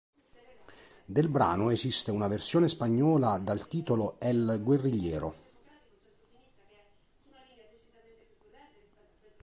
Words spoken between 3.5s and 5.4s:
titolo "El guerrigliero"..